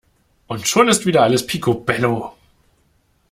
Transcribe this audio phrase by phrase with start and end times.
[0.47, 2.33] Und schon ist wieder alles picobello!